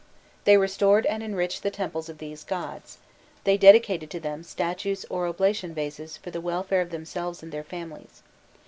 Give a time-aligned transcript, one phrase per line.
[0.45, 2.97] They restored and enriched the temples of these gods:
[3.43, 7.63] they dedicated to them statues or oblation vases for the welfare of themselves and their
[7.63, 8.23] families.